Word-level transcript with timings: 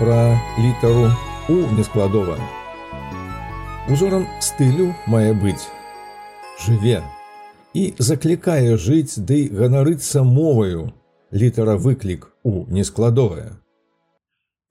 пра 0.00 0.40
літару 0.58 1.12
у 1.48 1.52
нескладова. 1.76 2.38
Узорам 3.92 4.24
стылю 4.40 4.94
мае 5.04 5.34
быць 5.36 5.68
жыве 6.64 7.02
і 7.76 7.82
заклікае 8.00 8.78
жыць 8.80 9.20
ды 9.20 9.42
ганарыцца 9.52 10.24
моваю 10.24 10.88
літара 11.42 11.76
выклік 11.76 12.24
у 12.48 12.64
нескладовае. 12.72 13.60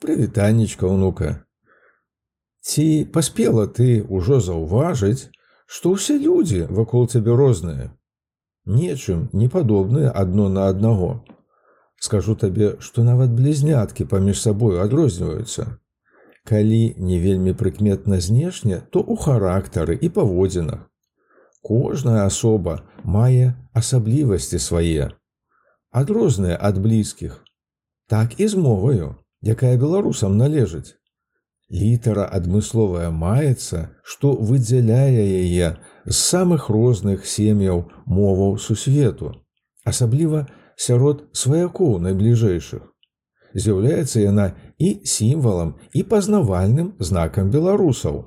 Прывітаннічка 0.02 0.90
ўнука. 0.90 1.46
Ці 2.66 3.06
паспела 3.14 3.70
ты 3.70 4.02
ўжо 4.10 4.42
заўважыць, 4.42 5.30
што 5.70 5.94
ўсе 5.94 6.18
людзі 6.18 6.66
вакол 6.74 7.06
цябе 7.06 7.38
розныя, 7.38 7.94
нечым 8.66 9.30
не 9.32 9.46
падобныя 9.46 10.10
адно 10.10 10.50
на 10.50 10.66
аднаго. 10.74 11.22
Скажу 12.00 12.36
табе, 12.36 12.76
што 12.80 13.04
нават 13.04 13.32
блізняткі 13.36 14.06
паміж 14.06 14.42
сабою 14.42 14.80
адрозніваюцца. 14.84 15.80
Калі 16.48 16.96
не 16.98 17.20
вельмі 17.20 17.54
прыкметна 17.54 18.20
знешне, 18.24 18.82
то 18.90 19.04
ў 19.04 19.20
характары 19.20 20.00
і 20.00 20.10
паводзінах. 20.10 20.88
Кожная 21.62 22.24
асоба 22.24 22.80
мае 23.04 23.54
асаблівасці 23.76 24.60
свае, 24.64 25.12
адрозныя 25.92 26.56
ад 26.56 26.80
блізкіх, 26.80 27.44
так 28.08 28.40
і 28.40 28.48
з 28.48 28.56
моваю, 28.56 29.16
якая 29.44 29.76
беларусам 29.78 30.38
належыць. 30.40 30.96
Літара 31.70 32.26
адмысловая 32.34 33.12
маецца, 33.12 33.90
што 34.02 34.32
выдзяляе 34.34 35.22
яе 35.22 35.76
з 36.06 36.16
самых 36.16 36.70
розных 36.74 37.28
сем'яў 37.28 37.84
моваў 38.08 38.58
сусвету, 38.58 39.36
асабліва 39.86 40.48
сярод 40.80 41.28
сваякоў 41.36 42.00
найбліжэйшых. 42.06 42.84
З'яўляецца 43.54 44.24
яна 44.24 44.46
і 44.78 44.90
сімвалам 45.04 45.76
і 45.94 46.04
пазнавальным 46.12 46.94
знакам 47.00 47.50
беларусаў. 47.52 48.24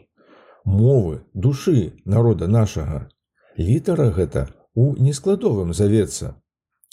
Мовы 0.65 1.23
душы 1.35 1.93
народа 2.05 2.49
нашага. 2.49 3.09
Літара 3.59 4.11
гэта 4.11 4.49
у 4.75 4.93
нескладовым 4.97 5.73
завецца. 5.73 6.35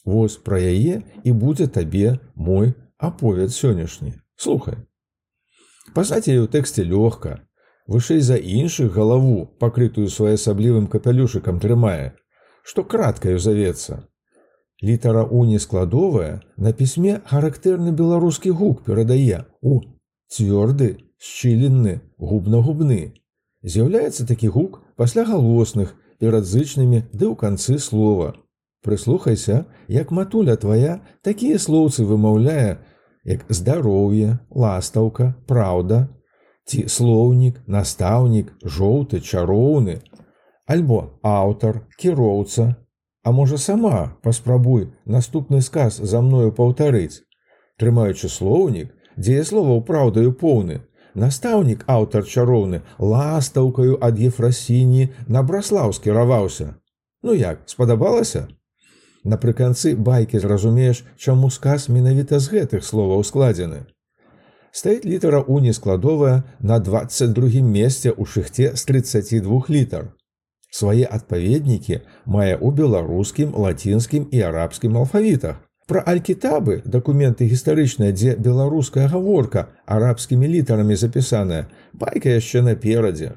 Вось 0.05 0.37
пра 0.37 0.59
яе 0.59 1.01
і 1.23 1.31
будзе 1.31 1.67
табе 1.67 2.19
мой 2.35 2.73
аповед 2.97 3.51
сённяшні. 3.51 4.13
Слухай. 4.35 4.79
Пазнаць 5.93 6.29
яе 6.29 6.39
ў 6.39 6.47
тэксце 6.47 6.85
лёгка, 6.87 7.43
вышэй 7.89 8.21
за 8.21 8.37
іншых 8.37 8.93
галаву, 8.93 9.49
пакрытую 9.59 10.07
своеасаблівым 10.07 10.87
капялюшыкам 10.87 11.59
трымае, 11.59 12.15
што 12.63 12.83
краткаю 12.83 13.39
завецца. 13.39 14.05
Літара 14.83 15.23
уні 15.23 15.59
складовая 15.59 16.39
на 16.57 16.71
пісьме 16.71 17.19
характэрны 17.27 17.91
беларускі 17.91 18.51
гук 18.55 18.83
перадае 18.87 19.43
у 19.61 19.81
цвёрды, 20.31 21.03
шчыленны, 21.19 21.99
губна-губны. 22.15 23.11
З'яўляецца 23.63 24.23
такі 24.23 24.47
гук 24.47 24.79
пасля 24.95 25.25
галосных 25.27 25.95
перад 26.19 26.47
зычнымі 26.47 27.03
ды 27.11 27.27
ў 27.27 27.35
канцы 27.35 27.75
слова. 27.75 28.39
Прыслухайся, 28.79 29.65
як 29.91 30.11
матуля 30.15 30.55
твая 30.55 31.03
такія 31.27 31.59
слоўцы 31.59 32.07
вымаўляе, 32.07 32.79
як 33.27 33.43
здароўе, 33.51 34.39
ластаўка, 34.49 35.35
праўда, 35.47 36.07
ці 36.63 36.87
слоўнік, 36.87 37.59
настаўнік, 37.67 38.55
жоўты, 38.63 39.19
чароўны, 39.19 39.99
альбо 40.63 41.19
аўтар, 41.19 41.83
кіроўца, 41.99 42.79
А 43.29 43.31
можа 43.31 43.57
сама 43.61 44.17
паспрабуй 44.25 44.87
наступны 45.05 45.61
сказ 45.61 45.97
за 46.01 46.19
мною 46.25 46.51
паўтарыць. 46.59 47.21
Трымаючы 47.77 48.25
слоўнік, 48.25 48.89
дзе 49.21 49.43
словаў 49.45 49.83
праўдаю 49.89 50.31
поўны, 50.33 50.79
Настаўнік 51.13 51.83
аўтар 51.85 52.25
чароўны 52.25 52.79
ластаўкаю 52.97 53.99
ад 54.07 54.17
ефрасіні 54.17 55.09
на 55.27 55.43
браслаў 55.43 55.93
скіраваўся. 55.93 56.73
Ну 57.21 57.37
як 57.37 57.61
спадабалася? 57.69 58.47
Напрыканцы 59.23 59.93
байкі 60.09 60.41
зразумееш, 60.41 61.05
чаму 61.17 61.53
сказ 61.53 61.85
менавіта 61.85 62.41
з 62.41 62.49
гэтых 62.55 62.81
словаў 62.81 63.21
складзены. 63.29 63.85
Стаіць 64.71 65.05
літара 65.05 65.45
уні 65.45 65.73
складовая 65.73 66.43
на 66.61 66.81
22 66.81 67.61
месце 67.61 68.09
ў 68.09 68.25
шыхце 68.25 68.73
з 68.73 68.85
32 68.89 69.69
літар. 69.69 70.17
Свае 70.69 71.05
адпаведнікі 71.05 72.01
мае 72.25 72.53
ў 72.53 72.67
беларускім, 72.77 73.57
лацінскім 73.57 74.29
і 74.31 74.41
арабскім 74.49 74.97
алфавітах. 75.01 75.57
Пра 75.89 76.03
алькітабы 76.05 76.81
дакументы 76.85 77.49
гістарычныя, 77.49 78.13
дзе 78.13 78.35
беларуская 78.37 79.07
гаворка 79.09 79.69
арабскімі 79.85 80.45
літарамі 80.47 80.95
запісаная, 80.95 81.65
байка 81.93 82.37
яшчэ 82.37 82.61
наперадзе. 82.61 83.31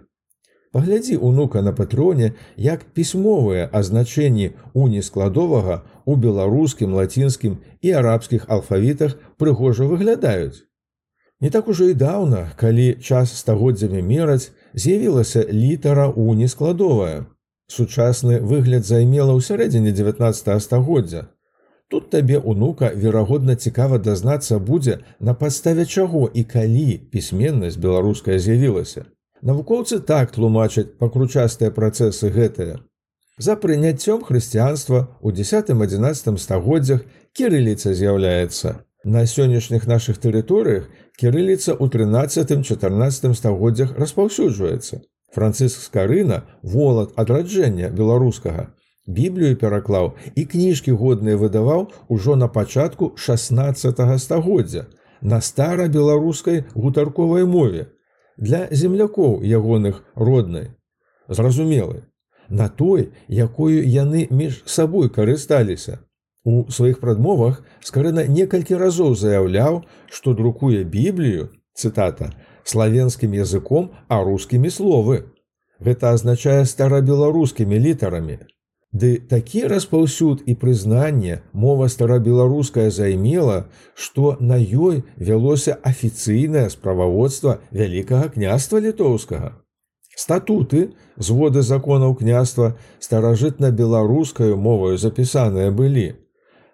Паглядзі 0.73 1.17
унука 1.17 1.63
на 1.63 1.73
патроне, 1.73 2.33
як 2.57 2.85
пісьмовыя 2.97 3.69
азначэнні 3.73 4.53
уні 4.73 5.01
складовага 5.01 5.81
ў 6.05 6.17
беларускім, 6.17 6.93
лацінскім 7.01 7.57
і 7.81 7.97
арабскіх 8.03 8.45
алфавітах 8.49 9.17
прыгожа 9.41 9.89
выглядаюць. 9.89 10.65
Не 11.43 11.51
так 11.51 11.69
ужо 11.69 11.89
і 11.91 11.95
даўна, 11.99 12.53
калі 12.57 13.03
час 13.03 13.33
стагоддзямі 13.35 14.03
мераць, 14.07 14.53
з'явілася 14.75 15.43
літара 15.51 16.07
у 16.07 16.35
нескладовая. 16.39 17.27
Сучасны 17.67 18.39
выгляд 18.39 18.87
займела 18.87 19.35
ў 19.35 19.43
сярэдзіне 19.43 19.91
19 19.91 20.63
стагоддзя. 20.63 21.23
Тут 21.91 22.11
табе 22.15 22.39
унука 22.39 22.93
верагодна 22.95 23.57
цікава 23.57 23.99
дазнацца 23.99 24.61
будзе 24.63 25.01
на 25.19 25.35
падставе 25.35 25.83
чаго 25.85 26.31
і 26.31 26.47
калі 26.47 27.11
пісьменнасць 27.11 27.77
беларуская 27.77 28.39
з'явілася. 28.39 29.05
Навукоўцы 29.43 29.99
так 29.99 30.31
тлумачаць 30.31 30.95
пакручастыя 31.03 31.75
працэсы 31.75 32.31
гэтыя. 32.31 32.79
За 33.43 33.59
прыняццём 33.59 34.23
хрысціянства 34.23 35.19
ў 35.19 35.43
10-11 35.43 36.39
стагоддзях 36.39 37.03
кірыліца 37.35 37.99
з'яўляецца. 37.99 38.87
На 39.05 39.27
сённяшніх 39.27 39.89
нашых 39.91 40.23
тэрыторыях 40.23 40.87
кірыліца 41.19 41.75
ў 41.77 41.89
13-14 41.89 43.35
стагоддзях 43.35 43.97
распаўсюджваецца. 43.99 45.03
Францыск 45.33 45.81
Скарына 45.81 46.45
волат 46.63 47.13
адраджэння 47.17 47.91
беларускага. 47.91 48.73
Біблію 49.07 49.57
пераклаў 49.57 50.13
і 50.37 50.45
кніжкі 50.45 50.93
годныя 50.93 51.37
выдаваў 51.37 51.89
ужо 52.09 52.37
на 52.37 52.49
пачатку 52.49 53.13
16 53.17 54.21
стагоддзя 54.21 54.87
на 55.23 55.41
стара-беларускай 55.41 56.65
гутарковай 56.75 57.45
мове 57.47 57.89
для 58.37 58.69
землякоў 58.71 59.43
ягоных 59.43 60.03
роднай. 60.15 60.71
Зразумелы, 61.29 62.03
на 62.49 62.69
той, 62.69 63.13
якою 63.29 63.83
яны 63.87 64.27
між 64.31 64.63
сабой 64.67 65.09
карысталіся. 65.09 65.99
У 66.45 66.67
сваіх 66.75 66.99
прадмовах 67.01 67.63
скарына 67.81 68.27
некалькі 68.27 68.79
разоў 68.79 69.15
заяўляў, 69.15 69.83
што 70.11 70.35
друкуе 70.35 70.83
біблію 70.83 71.51
цытата 71.75 72.33
славенскім 72.65 73.35
языком, 73.35 73.93
а 74.09 74.23
рускімі 74.23 74.71
словы. 74.71 75.23
Гэта 75.79 76.15
азначае 76.15 76.65
старабеларускімі 76.67 77.79
літарамі. 77.79 78.39
Ды 78.93 79.17
такі 79.25 79.67
распаўсюд 79.73 80.43
і 80.47 80.55
прызнанне 80.55 81.41
мова 81.53 81.89
старабеларуская 81.89 82.91
займела, 82.91 83.71
што 83.95 84.37
на 84.39 84.59
ёй 84.61 85.03
вялося 85.17 85.79
афіцыйнае 85.81 86.69
справаводства 86.71 87.59
вялікага 87.71 88.29
княства 88.35 88.83
літоўскага. 88.85 89.57
Статуты, 90.13 90.93
зводы 91.17 91.63
законаў 91.63 92.15
княства 92.15 92.77
старажытна-беларускаю 93.01 94.59
моваю 94.61 94.99
запісаныя 94.99 95.71
былі. 95.73 96.22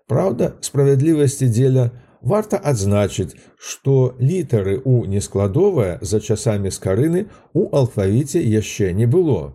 Праўда, 0.09 0.55
справядлівасці 0.65 1.49
дзеля 1.53 1.91
варта 2.23 2.59
адзначыць, 2.59 3.37
што 3.57 4.17
літары 4.21 4.81
ў 4.81 5.07
нескладовая 5.15 5.99
за 6.01 6.21
часамі 6.21 6.73
скарыны 6.73 7.29
ў 7.55 7.69
алфавіце 7.73 8.41
яшчэ 8.43 8.93
не 8.93 9.07
было. 9.07 9.55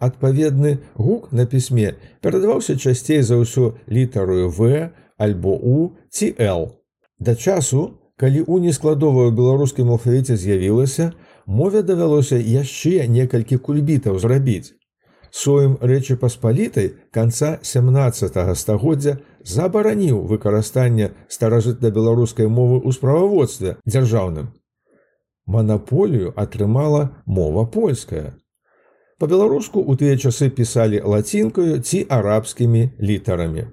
Адпаведны 0.00 0.78
гук 0.96 1.30
на 1.32 1.46
пісьме 1.46 1.94
перадаваўся 2.20 2.76
часцей 2.76 3.22
за 3.22 3.36
ўсё 3.40 3.74
літарую 3.88 4.48
В 4.50 4.90
альбо 5.16 5.54
у 5.54 5.92
ці 6.10 6.34
Л. 6.38 6.80
Да 7.18 7.36
часу, 7.36 8.00
калі 8.16 8.42
ў 8.42 8.64
нескладовую 8.64 9.30
беларускім 9.30 9.92
алфавіце 9.94 10.36
з'явілася, 10.36 11.12
мове 11.46 11.82
давялося 11.82 12.40
яшчэ 12.40 13.06
некалькі 13.06 13.60
кульбітаў 13.60 14.18
зрабіць. 14.18 14.74
Соем 15.34 15.78
рэчы 15.82 16.16
паспалітай 16.16 16.94
канца 17.10 17.58
17 17.62 18.56
стагоддзя 18.58 19.18
забараніў 19.44 20.24
выкарыстанне 20.26 21.12
старажытна-беларускай 21.28 22.48
мовы 22.48 22.80
ў 22.80 22.90
справаводстве 22.96 23.76
дзяржаўным. 23.84 24.50
Манаполію 25.46 26.32
атрымала 26.36 27.22
мова 27.26 27.64
польская. 27.68 28.32
Па-беларуску 29.20 29.84
ў 29.84 30.00
тыя 30.00 30.16
часы 30.16 30.48
пісалі 30.48 31.04
лацінкаю 31.04 31.78
ці 31.84 32.04
арабскімі 32.08 32.96
літарамі. 32.98 33.68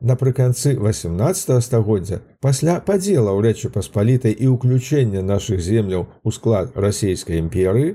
Напрыканцы 0.00 0.74
18 0.76 1.62
стагоддзя 1.64 2.20
пасля 2.40 2.80
падзела 2.80 3.32
ў 3.36 3.40
рэчы 3.46 3.70
паспалітай 3.72 4.32
і 4.32 4.56
ўключэння 4.56 5.22
нашых 5.22 5.60
земляў 5.60 6.08
у 6.24 6.32
склад 6.32 6.74
расійскай 6.74 7.38
імперыі 7.40 7.94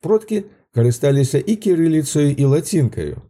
продкі 0.00 0.44
карысталіся 0.74 1.38
і 1.38 1.54
кірыліцаю 1.54 2.30
і 2.34 2.44
лацінкаю. 2.54 3.22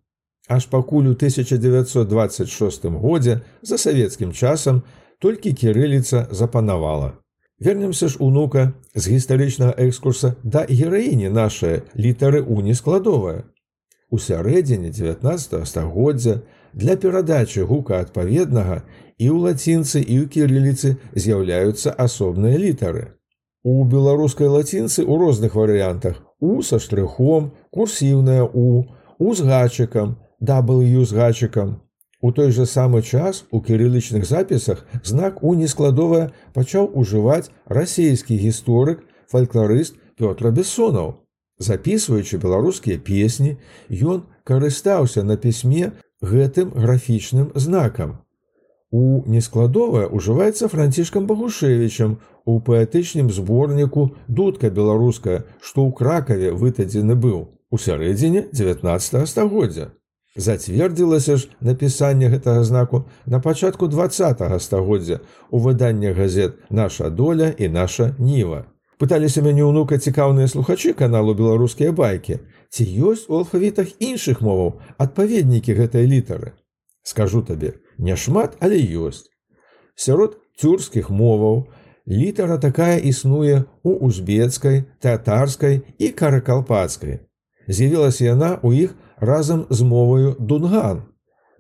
Аж 0.49 0.67
пакуль 0.67 1.07
у 1.07 1.15
1926 1.17 2.85
годзе 2.85 3.41
за 3.63 3.79
савецкім 3.79 4.33
часам 4.33 4.83
толькі 5.19 5.57
кірыліца 5.57 6.29
запанавала. 6.31 7.13
Вернемся 7.61 8.09
ж 8.09 8.17
унука 8.21 8.73
з 8.95 9.09
гістарычнага 9.09 9.73
экскурса 9.79 10.35
да 10.43 10.67
гераіні 10.69 11.29
нашай 11.29 11.83
літары 11.97 12.43
у 12.43 12.61
нескладовая. 12.61 13.45
У 14.11 14.19
сярэдзіне 14.19 14.91
19 14.91 15.65
стагоддзя 15.69 16.43
для 16.75 16.97
перадачы 16.97 17.65
гука 17.65 18.05
адпаведнага 18.05 18.83
і 19.17 19.31
ў 19.33 19.39
лацінцы 19.49 20.03
і 20.03 20.15
ў 20.23 20.29
кірыліцы 20.29 21.01
з'яўляюцца 21.17 21.95
асобныя 21.97 22.61
літары. 22.61 23.17
У 23.65 23.81
беларускай 23.89 24.53
лацінцы 24.53 25.09
ў 25.09 25.15
розных 25.17 25.57
варыянтах 25.57 26.21
у 26.37 26.61
са 26.61 26.77
штрыхом, 26.77 27.57
курсіўная 27.73 28.45
у, 28.45 28.85
у 29.19 29.35
з 29.35 29.41
гачыкам, 29.41 30.21
W 30.45 31.05
з 31.05 31.13
гачыкам. 31.13 31.81
У 32.21 32.33
той 32.33 32.53
жа 32.57 32.65
самы 32.65 33.03
час 33.03 33.45
у 33.51 33.61
кірылічных 33.61 34.25
запісах 34.25 34.85
знак 35.05 35.43
у 35.43 35.55
нескладовая 35.55 36.33
пачаў 36.53 36.89
ужываць 36.93 37.51
расійскі 37.69 38.37
гісторык, 38.37 39.01
фальклорыст 39.29 39.97
Пётра 40.17 40.51
Бессонаў. 40.51 41.21
Запісваючы 41.59 42.39
беларускія 42.39 42.99
песні, 42.99 43.57
ён 43.89 44.25
карыстаўся 44.45 45.23
на 45.23 45.37
пісьме 45.37 45.93
гэтым 46.21 46.73
графічным 46.77 47.51
знакам. 47.55 48.21
У 48.91 49.25
нескладовая 49.27 50.07
ўжываецца 50.09 50.69
францішкам 50.69 51.27
Багушевічам 51.27 52.19
у 52.45 52.61
паэтычным 52.61 53.33
зборніку 53.33 54.15
дудка 54.29 54.71
беларуская, 54.71 55.45
што 55.61 55.85
ў 55.85 55.91
кракаве 55.93 56.53
вытадзены 56.53 57.17
быў 57.17 57.53
у 57.71 57.77
сярэдзіне 57.79 58.49
19 58.53 59.29
стагоддзя. 59.29 59.91
Зацвердзілася 60.37 61.37
ж 61.39 61.49
напісанне 61.61 62.29
гэтага 62.29 62.65
знаку 62.67 63.05
на 63.27 63.39
пачатку 63.41 63.87
два 63.87 64.11
стагоддзя 64.11 65.21
у 65.51 65.59
выданнях 65.59 66.17
газет 66.17 66.59
наша 66.71 67.11
доля 67.11 67.55
і 67.59 67.69
наша 67.69 68.15
ніва. 68.19 68.67
Пыталіся 68.99 69.43
мяне 69.43 69.63
ўнука 69.63 69.99
цікаўныя 69.99 70.51
слухачы 70.51 70.95
каналу 70.95 71.35
беларускія 71.35 71.93
байкі, 71.93 72.39
ці 72.71 72.83
ёсць 72.83 73.27
у 73.31 73.39
алфавітах 73.39 73.95
іншых 73.99 74.43
моваў 74.43 74.83
адпаведнікі 74.99 75.75
гэтай 75.75 76.07
літары. 76.11 76.55
Скажу 77.03 77.43
табе, 77.43 77.79
няшмат, 77.99 78.59
але 78.59 78.79
ёсць. 78.79 79.31
Сярод 79.95 80.39
цюрскіх 80.59 81.11
моваў 81.11 81.71
літара 82.07 82.59
такая 82.59 82.99
існуе 82.99 83.65
у 83.83 83.95
узбецкай, 84.07 84.83
татарскай 84.99 85.83
і 85.99 86.09
каракалпацкай. 86.11 87.23
З'явілася 87.69 88.25
яна 88.35 88.59
ў 88.63 88.91
іх 88.91 88.99
разам 89.25 89.67
з 89.71 89.83
моваю 89.83 90.37
дунган. 90.39 91.03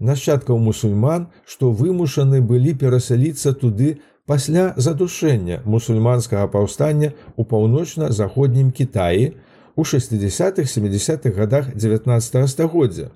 Нашчадкаў 0.01 0.59
мусульман, 0.59 1.29
што 1.47 1.71
вымушаны 1.71 2.41
былі 2.41 2.75
перасяліцца 2.75 3.55
туды 3.55 3.99
пасля 4.27 4.73
задушэння 4.77 5.63
мусульманскага 5.65 6.49
паўстання 6.49 7.13
ў 7.39 7.43
паўночна-заходнім 7.45 8.73
Кітаі, 8.73 9.35
у 9.77 9.83
60-х 9.83 10.67
70-х 10.71 11.31
годах 11.35 11.75
19 11.75 12.51
стагоддзя. 12.51 13.11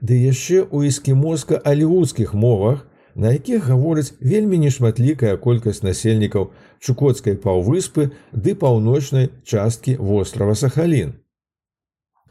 Ды 0.00 0.14
яшчэ 0.20 0.62
ў 0.68 0.90
эскімоска 0.90 1.58
аліўудскіх 1.64 2.34
мовах, 2.34 2.86
на 3.14 3.32
якіх 3.32 3.66
гавораць 3.70 4.14
вельмі 4.20 4.58
нешматлікая 4.58 5.36
колькасць 5.36 5.82
насельнікаў 5.86 6.50
чукоцкай 6.82 7.38
паўвыспы 7.38 8.10
ды 8.32 8.54
паўночнай 8.54 9.30
часткі 9.44 9.96
вострава 9.96 10.54
Сахалін. 10.54 11.14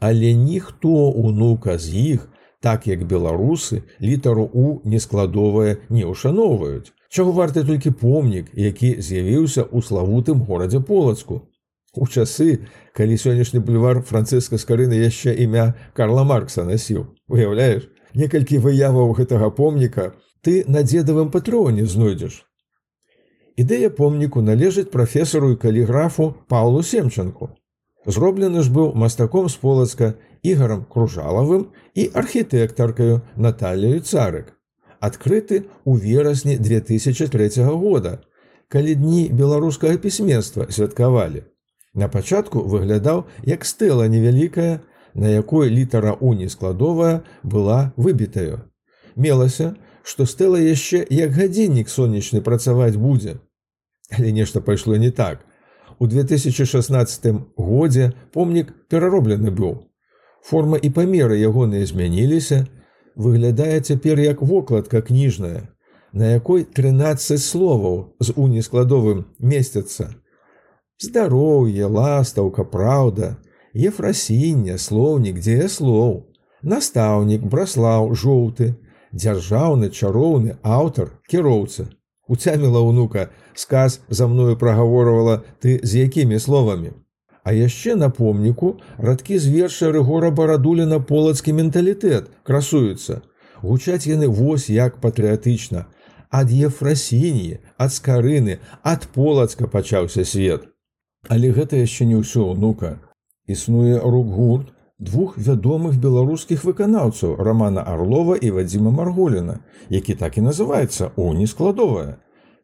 Але 0.00 0.34
ніхто 0.34 0.88
унука 1.10 1.78
з 1.78 1.94
іх, 1.94 2.28
так 2.60 2.86
як 2.86 3.04
беларусы 3.04 3.82
літару 4.00 4.44
у 4.52 4.80
нескладовае 4.88 5.84
не 5.88 6.04
ўшаноўваюць. 6.08 6.92
Чаго 7.08 7.32
варты 7.32 7.64
толькі 7.64 7.90
помнік, 7.90 8.48
які 8.54 8.96
з'явіўся 8.98 9.62
ў 9.68 9.82
славутым 9.84 10.40
горадзе 10.48 10.80
полацку. 10.80 11.42
У 11.94 12.06
часы, 12.06 12.66
калі 12.96 13.14
сённяшні 13.14 13.60
бульвар 13.62 14.02
францыска 14.02 14.58
скарыны 14.58 14.98
яшчэ 14.98 15.36
імя 15.44 15.74
Карла 15.94 16.24
Маркса 16.24 16.64
насіў. 16.64 17.06
Уяўляеш, 17.28 17.86
некалькі 18.14 18.58
выяваў 18.58 19.14
гэтага 19.14 19.50
помніка 19.54 20.14
ты 20.42 20.64
на 20.66 20.82
дзедавым 20.82 21.30
патроне 21.30 21.86
знойдзеш. 21.86 22.42
Ідэя 23.56 23.90
помніку 23.94 24.42
належыць 24.42 24.90
прафесару 24.90 25.52
і 25.52 25.60
каліграфу 25.60 26.34
Паулу 26.48 26.82
Семчанку. 26.82 27.54
Зроблены 28.06 28.62
ж 28.62 28.70
быў 28.70 28.92
мастаком 28.94 29.48
з 29.48 29.56
полацка 29.56 30.14
ігарам 30.42 30.84
кружалавым 30.84 31.72
і 31.94 32.10
архітэктаркаю 32.12 33.22
Наталію 33.36 34.04
царык. 34.04 34.52
Адкрыты 35.00 35.64
ў 35.88 35.92
верасні 36.00 36.56
2003 36.60 37.64
года, 37.64 38.20
калі 38.68 38.94
дні 38.94 39.28
беларускага 39.32 39.96
пісьменства 39.96 40.68
святкавалі. 40.68 41.44
На 41.94 42.08
пачатку 42.08 42.60
выглядаў 42.60 43.24
як 43.44 43.64
стэла 43.64 44.08
невялікая, 44.08 44.80
на 45.14 45.28
якой 45.28 45.70
літара 45.70 46.12
уні 46.20 46.48
складовая 46.48 47.22
была 47.42 47.92
выбітаю. 47.96 48.68
Мелася, 49.16 49.76
што 50.02 50.26
стэла 50.26 50.60
яшчэ 50.60 51.06
як 51.08 51.32
гадзіннік 51.32 51.88
сонечны 51.88 52.42
працаваць 52.44 52.96
будзе. 52.96 53.40
Але 54.10 54.32
нешта 54.32 54.60
пайшло 54.60 54.96
не 54.96 55.10
так. 55.10 55.46
У 55.98 56.06
2016 56.06 57.26
годзе 57.56 58.12
помнік 58.32 58.72
перароблены 58.88 59.50
быў. 59.50 59.84
Форма 60.44 60.76
і 60.76 60.90
памеры 60.90 61.38
ягоныя 61.38 61.86
змяніліся, 61.86 62.66
выглядае 63.16 63.80
цяпер 63.80 64.20
як 64.20 64.42
вокладка 64.42 65.00
кніжная, 65.02 65.68
на 66.12 66.34
якой 66.34 66.64
13 66.64 67.40
словаў 67.40 68.14
з 68.20 68.34
унескладовым 68.36 69.24
месяца 69.38 70.14
здароўе, 70.98 71.86
ластаўка, 71.86 72.64
праўда, 72.64 73.36
ефрасіння, 73.74 74.78
слоўнік, 74.78 75.40
дзе 75.40 75.68
слоў, 75.68 76.30
настаўнік, 76.62 77.44
браслаў, 77.44 78.14
жоўты, 78.14 78.74
дзяржаўны, 79.12 79.90
чароўны, 79.90 80.56
аўтар, 80.62 81.12
кіроўца. 81.28 81.88
Уцяміла 82.28 82.80
ўнука, 82.80 83.28
сказ 83.54 84.00
за 84.08 84.26
мною 84.26 84.56
прагаворвала 84.56 85.42
ты 85.60 85.80
з 85.82 86.08
якімі 86.08 86.38
словамі. 86.40 86.92
А 87.44 87.52
яшчэ 87.52 87.96
на 88.00 88.08
помніку 88.08 88.80
радкі 88.98 89.38
з 89.38 89.52
верша 89.52 89.92
рэгора 89.92 90.30
барадуліна 90.30 91.00
полацкі 91.00 91.52
менталітэт 91.52 92.32
красуюцца. 92.42 93.20
Гучаць 93.60 94.08
яны 94.08 94.28
вось 94.28 94.68
як 94.72 95.00
патрыятычна. 95.00 95.84
Ад 96.34 96.50
ефрасініі, 96.50 97.60
ад 97.78 97.92
скарыны, 97.92 98.58
ад 98.82 99.06
полацка 99.14 99.68
пачаўся 99.68 100.24
свет. 100.24 100.64
Але 101.28 101.52
гэта 101.52 101.78
яшчэ 101.78 102.08
не 102.08 102.16
ўсё 102.18 102.48
унука. 102.56 102.98
Існуе 103.46 104.00
рок-гурт 104.00 104.73
двух 104.98 105.38
вядомых 105.38 105.98
беларускіх 105.98 106.64
выканаўцаў 106.64 107.36
рамана 107.36 107.82
Арлова 107.82 108.36
і 108.36 108.50
Вадзіма 108.50 108.90
Марголіна, 108.90 109.58
які 109.88 110.14
так 110.14 110.38
і 110.38 110.46
называецца 110.48 111.10
унескладовая. 111.16 112.18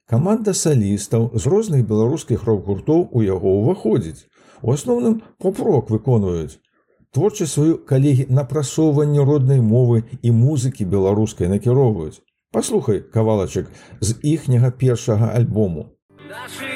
Каманда 0.06 0.54
салістаў 0.54 1.30
з 1.34 1.46
розных 1.46 1.86
беларускіх 1.86 2.42
рок-гуртоў 2.44 3.08
у 3.12 3.22
яго 3.22 3.60
ўваходзіць. 3.60 4.26
У 4.62 4.72
асноўным 4.72 5.22
поп-рок 5.38 5.90
выконваюць. 5.90 6.58
Творчы 7.14 7.46
сваю 7.46 7.78
калегі 7.78 8.26
напрасоўванне 8.30 9.22
роднай 9.24 9.60
мовы 9.60 10.04
і 10.22 10.30
музыкі 10.30 10.84
беларускай 10.84 11.48
накіроўваюць. 11.48 12.22
Паслухай 12.52 13.00
кавалачак 13.00 13.70
з 14.00 14.14
іхняга 14.22 14.70
першага 14.70 15.30
альбому. 15.34 15.90
Нашы 16.30 16.69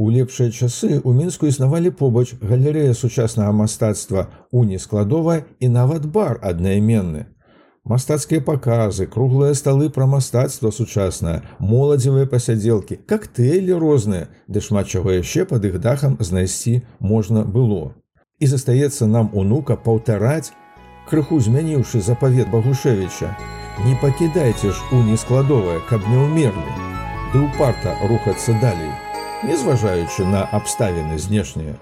У 0.00 0.08
лепшыя 0.08 0.48
часы 0.48 0.96
ў 0.96 1.12
мінску 1.12 1.44
існавалі 1.44 1.90
побач 1.92 2.32
галерэя 2.40 2.96
сучаснага 2.96 3.52
мастацтва 3.52 4.22
уніскладова 4.48 5.34
і 5.60 5.68
нават 5.68 6.06
бар 6.14 6.38
аднайменны. 6.40 7.26
Мастацкія 7.84 8.40
паказы, 8.40 9.04
круглыя 9.04 9.52
сталы 9.52 9.90
пра 9.92 10.06
мастацтва 10.08 10.70
сучаснае, 10.72 11.42
моладзевыя 11.72 12.24
пасядзелкі, 12.32 12.96
кактэйлі 13.12 13.76
розныя, 13.82 14.30
ды 14.48 14.64
шмат 14.64 14.88
чаго 14.88 15.18
яшчэ 15.18 15.44
пад 15.52 15.68
іх 15.68 15.76
дахам 15.84 16.16
знайсці 16.16 16.80
можна 17.12 17.44
было. 17.44 17.92
І 18.40 18.48
застаецца 18.48 19.04
нам 19.04 19.28
унука 19.36 19.76
паўтараць, 19.76 20.56
крыху 21.12 21.42
змяніўшы 21.44 22.00
запавет 22.00 22.48
Багушевіча. 22.48 23.36
Не 23.84 24.00
пакідайце 24.00 24.72
ж 24.72 24.80
уніскладовае, 24.96 25.84
каб 25.92 26.08
не 26.08 26.24
ўмерлі, 26.24 26.74
ды 27.36 27.44
ўпарта 27.44 28.00
рухацца 28.08 28.56
далей 28.64 29.09
не 29.42 29.56
зважаючы 29.56 30.26
на 30.26 30.44
абставіны 30.52 31.18
знешнія. 31.18 31.74